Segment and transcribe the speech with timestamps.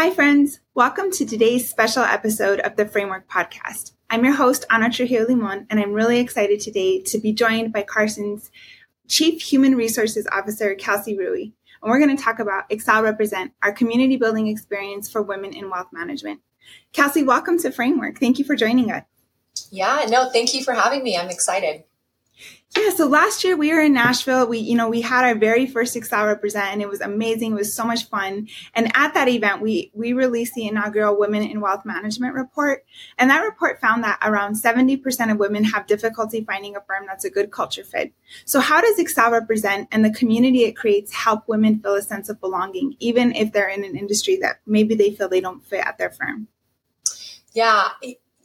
[0.00, 0.60] Hi, friends.
[0.74, 3.92] Welcome to today's special episode of the Framework Podcast.
[4.08, 7.82] I'm your host, Ana Trujillo Limón, and I'm really excited today to be joined by
[7.82, 8.50] Carson's
[9.08, 11.52] Chief Human Resources Officer, Kelsey Ruwe.
[11.82, 15.68] And we're going to talk about Excell Represent, our community building experience for women in
[15.68, 16.40] wealth management.
[16.94, 18.18] Kelsey, welcome to Framework.
[18.18, 19.04] Thank you for joining us.
[19.70, 21.18] Yeah, no, thank you for having me.
[21.18, 21.84] I'm excited.
[22.76, 24.46] Yeah, so last year we were in Nashville.
[24.46, 27.50] We, you know, we had our very first Excell represent and it was amazing.
[27.52, 28.46] It was so much fun.
[28.74, 32.84] And at that event, we, we released the inaugural Women in Wealth Management report.
[33.18, 37.24] And that report found that around 70% of women have difficulty finding a firm that's
[37.24, 38.12] a good culture fit.
[38.44, 42.28] So how does Excell represent and the community it creates help women feel a sense
[42.28, 45.84] of belonging, even if they're in an industry that maybe they feel they don't fit
[45.84, 46.46] at their firm?
[47.52, 47.88] Yeah,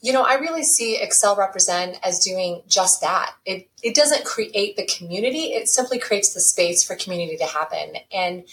[0.00, 3.34] you know, I really see Excell Represent as doing just that.
[3.44, 7.94] It it doesn't create the community; it simply creates the space for community to happen.
[8.12, 8.44] And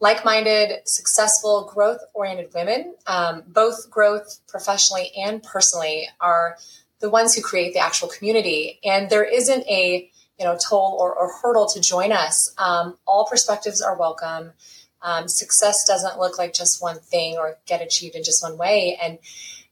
[0.00, 6.58] like-minded, successful, growth-oriented women, um, both growth professionally and personally, are
[6.98, 8.80] the ones who create the actual community.
[8.84, 12.52] And there isn't a you know toll or, or hurdle to join us.
[12.58, 14.52] Um, all perspectives are welcome.
[15.02, 18.98] Um, success doesn't look like just one thing or get achieved in just one way.
[19.02, 19.18] And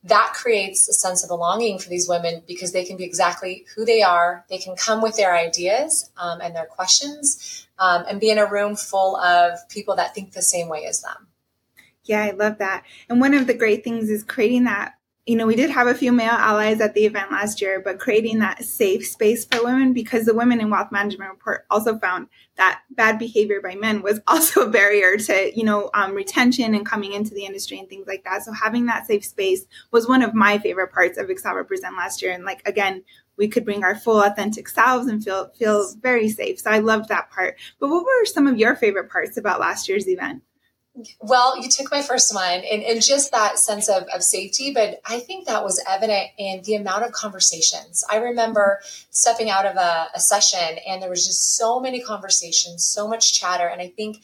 [0.05, 3.85] that creates a sense of belonging for these women because they can be exactly who
[3.85, 4.45] they are.
[4.49, 8.51] They can come with their ideas um, and their questions um, and be in a
[8.51, 11.27] room full of people that think the same way as them.
[12.05, 12.85] Yeah, I love that.
[13.09, 14.95] And one of the great things is creating that
[15.27, 17.99] you know, we did have a few male allies at the event last year, but
[18.01, 22.29] creating that safe space for women because the Women in Wealth Management report also found
[22.57, 26.87] that bad behavior by men was also a barrier to, you know, um, retention and
[26.87, 28.43] coming into the industry and things like that.
[28.43, 32.23] So having that safe space was one of my favorite parts of Excell Represent last
[32.23, 32.33] year.
[32.33, 33.05] And like, again,
[33.37, 36.61] we could bring our full authentic selves and feel, feel very safe.
[36.61, 37.57] So I loved that part.
[37.79, 40.43] But what were some of your favorite parts about last year's event?
[41.21, 45.01] Well, you took my first one and, and just that sense of, of safety, but
[45.05, 48.05] I think that was evident in the amount of conversations.
[48.11, 52.85] I remember stepping out of a, a session and there was just so many conversations,
[52.85, 53.67] so much chatter.
[53.67, 54.19] And I think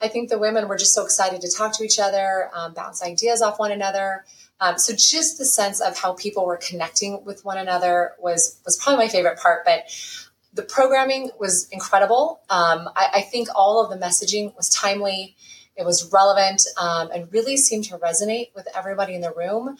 [0.00, 3.02] I think the women were just so excited to talk to each other, um, bounce
[3.02, 4.26] ideas off one another.
[4.60, 8.76] Um, so just the sense of how people were connecting with one another was was
[8.76, 9.64] probably my favorite part.
[9.64, 9.84] But
[10.52, 12.40] the programming was incredible.
[12.48, 15.36] Um, I, I, think all of the messaging was timely.
[15.76, 19.76] It was relevant um, and really seemed to resonate with everybody in the room.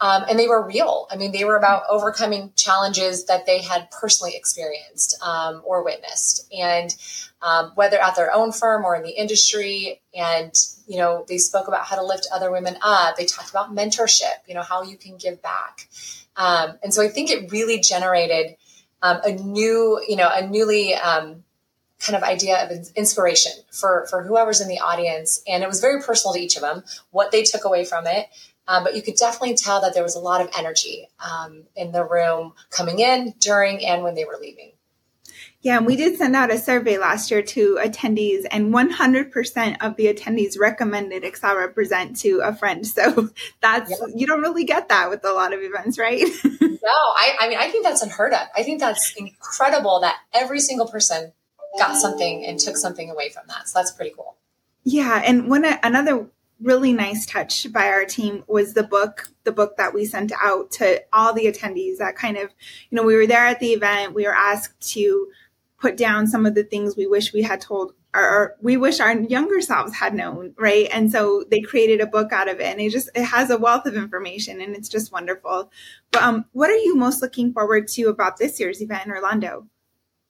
[0.00, 1.08] Um, and they were real.
[1.10, 6.46] I mean, they were about overcoming challenges that they had personally experienced um, or witnessed,
[6.56, 6.94] and
[7.42, 10.00] um, whether at their own firm or in the industry.
[10.14, 10.54] And
[10.86, 13.16] you know, they spoke about how to lift other women up.
[13.16, 14.46] They talked about mentorship.
[14.46, 15.88] You know, how you can give back.
[16.36, 18.56] Um, and so I think it really generated
[19.02, 21.42] um, a new, you know, a newly um,
[22.00, 26.00] kind of idea of inspiration for for whoever's in the audience and it was very
[26.00, 28.28] personal to each of them what they took away from it
[28.68, 31.90] um, but you could definitely tell that there was a lot of energy um, in
[31.90, 34.72] the room coming in during and when they were leaving
[35.60, 39.96] yeah, and we did send out a survey last year to attendees, and 100% of
[39.96, 42.86] the attendees recommended Excell Represent to a friend.
[42.86, 43.98] So that's, yep.
[44.14, 46.22] you don't really get that with a lot of events, right?
[46.60, 48.46] no, I, I mean, I think that's unheard of.
[48.56, 51.32] I think that's incredible that every single person
[51.78, 53.68] got something and took something away from that.
[53.68, 54.36] So that's pretty cool.
[54.84, 56.28] Yeah, and one another
[56.60, 60.70] really nice touch by our team was the book the book that we sent out
[60.72, 62.50] to all the attendees that kind of
[62.90, 65.28] you know we were there at the event we were asked to
[65.80, 69.14] put down some of the things we wish we had told or we wish our
[69.14, 72.80] younger selves had known right and so they created a book out of it and
[72.80, 75.70] it just it has a wealth of information and it's just wonderful
[76.10, 79.64] but um what are you most looking forward to about this year's event in orlando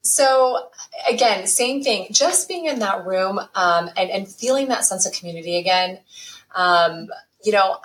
[0.03, 0.69] so
[1.09, 2.09] again, same thing.
[2.10, 6.00] Just being in that room um, and, and feeling that sense of community again.
[6.54, 7.09] Um,
[7.44, 7.78] you know,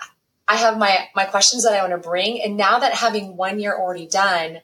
[0.46, 3.58] I have my my questions that I want to bring, and now that having one
[3.58, 4.58] year already done,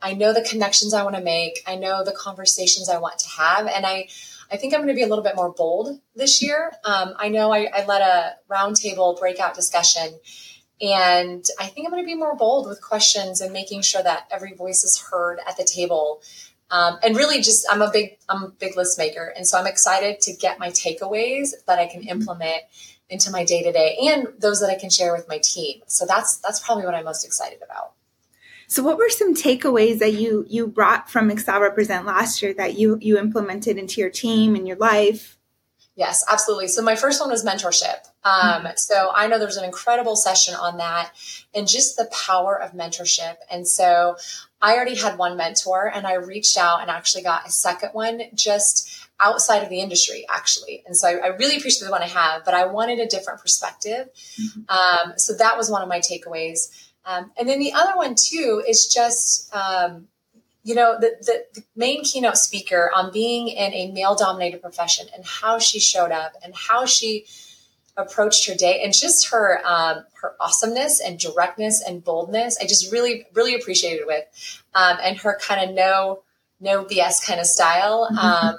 [0.00, 1.62] I know the connections I want to make.
[1.66, 4.08] I know the conversations I want to have, and I
[4.50, 6.72] I think I'm going to be a little bit more bold this year.
[6.84, 10.18] Um, I know I, I led a roundtable breakout discussion.
[10.80, 14.26] And I think I'm going to be more bold with questions and making sure that
[14.30, 16.20] every voice is heard at the table
[16.74, 19.66] um, and really just I'm a big I'm a big list maker, and so I'm
[19.66, 22.10] excited to get my takeaways that I can mm-hmm.
[22.10, 22.62] implement
[23.08, 25.82] into my day to day and those that I can share with my team.
[25.86, 27.92] So that's that's probably what I'm most excited about.
[28.66, 32.76] So what were some takeaways that you you brought from Excell Represent last year that
[32.76, 35.38] you you implemented into your team and your life?
[35.96, 36.66] Yes, absolutely.
[36.66, 38.08] So my first one was mentorship.
[38.24, 38.66] Um, mm-hmm.
[38.74, 41.12] So I know there's an incredible session on that
[41.54, 43.36] and just the power of mentorship.
[43.48, 44.16] And so
[44.64, 48.22] I already had one mentor and I reached out and actually got a second one
[48.32, 50.82] just outside of the industry, actually.
[50.86, 53.42] And so I, I really appreciate the one I have, but I wanted a different
[53.42, 54.08] perspective.
[54.40, 54.60] Mm-hmm.
[54.70, 56.70] Um, so that was one of my takeaways.
[57.04, 60.08] Um, and then the other one, too, is just, um,
[60.62, 65.08] you know, the, the, the, main keynote speaker on being in a male dominated profession
[65.14, 67.26] and how she showed up and how she
[67.96, 72.58] approached her day and just her um, her awesomeness and directness and boldness.
[72.60, 74.24] I just really really appreciated with,
[74.74, 76.22] um, and her kind of no
[76.60, 78.08] no BS kind of style.
[78.10, 78.18] Mm-hmm.
[78.18, 78.56] Um,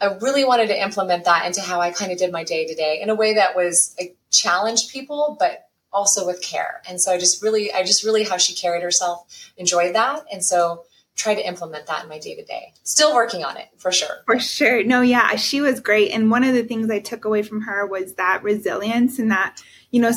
[0.00, 2.74] I really wanted to implement that into how I kind of did my day to
[2.74, 6.82] day in a way that was like, challenged people, but also with care.
[6.86, 10.44] And so I just really, I just really how she carried herself enjoyed that, and
[10.44, 10.84] so
[11.16, 12.74] try to implement that in my day to day.
[12.82, 14.22] Still working on it for sure.
[14.26, 14.84] For sure.
[14.84, 16.12] No, yeah, she was great.
[16.12, 19.60] And one of the things I took away from her was that resilience and that,
[19.90, 20.12] you know,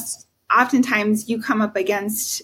[0.54, 2.42] oftentimes you come up against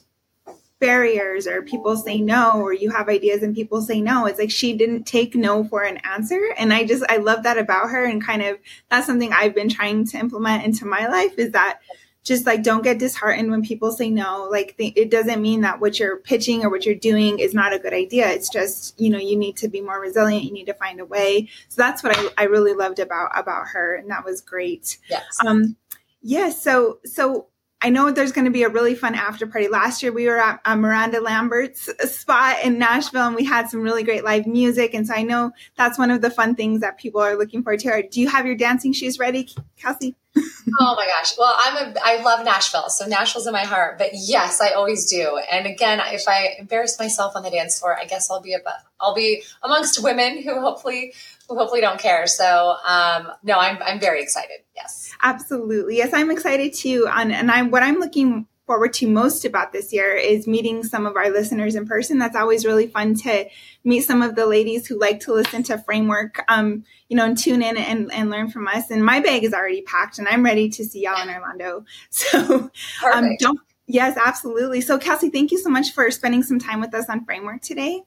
[0.80, 4.52] barriers or people say no or you have ideas and people say no it's like
[4.52, 8.04] she didn't take no for an answer and i just i love that about her
[8.06, 8.58] and kind of
[8.90, 11.80] that's something i've been trying to implement into my life is that
[12.26, 14.50] just like don't get disheartened when people say no.
[14.52, 17.72] Like th- it doesn't mean that what you're pitching or what you're doing is not
[17.72, 18.28] a good idea.
[18.28, 20.44] It's just you know you need to be more resilient.
[20.44, 21.48] You need to find a way.
[21.70, 24.98] So that's what i, I really loved about about her and that was great.
[25.10, 25.38] Yes.
[25.46, 25.78] Um
[26.22, 27.48] yeah so so
[27.82, 29.68] I know there's going to be a really fun after party.
[29.68, 33.82] Last year we were at uh, Miranda Lambert's spot in Nashville and we had some
[33.82, 34.94] really great live music.
[34.94, 37.82] And so I know that's one of the fun things that people are looking forward
[37.82, 38.08] to.
[38.10, 40.16] Do you have your dancing shoes ready, Kelsey?
[40.38, 41.38] oh my gosh.
[41.38, 42.90] Well, I'm a, I love Nashville.
[42.90, 45.40] So Nashville's in my heart, but yes, I always do.
[45.50, 48.60] And again, if I embarrass myself on the dance floor, I guess I'll be, a,
[49.00, 51.14] I'll be amongst women who hopefully,
[51.48, 52.28] who hopefully don't care.
[52.28, 54.58] So, um, no, I'm, I'm very excited.
[54.76, 55.12] Yes.
[55.22, 55.98] Absolutely.
[55.98, 57.08] Yes, I'm excited too.
[57.10, 61.06] And, and I'm what I'm looking forward to most about this year is meeting some
[61.06, 62.18] of our listeners in person.
[62.18, 63.48] That's always really fun to
[63.84, 67.38] meet some of the ladies who like to listen to framework, um, you know, and
[67.38, 68.90] tune in and, and learn from us.
[68.90, 71.86] And my bag is already packed and I'm ready to see y'all in Orlando.
[72.10, 72.72] So
[73.14, 74.82] um, don't, yes, absolutely.
[74.82, 78.02] So Kelsey, thank you so much for spending some time with us on framework today.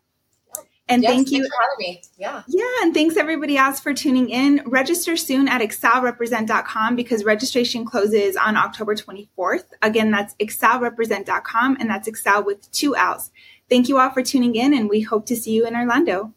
[0.88, 1.48] And yes, thank you.
[2.16, 2.42] Yeah.
[2.48, 2.64] Yeah.
[2.82, 4.62] And thanks everybody else for tuning in.
[4.66, 9.64] Register soon at excellrepresent.com because registration closes on October 24th.
[9.82, 13.30] Again, that's excellrepresent.com and that's excell with two L's.
[13.68, 16.32] Thank you all for tuning in and we hope to see you in Orlando.